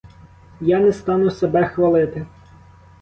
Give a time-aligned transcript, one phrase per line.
[0.61, 2.25] Я не стану себе хвалити.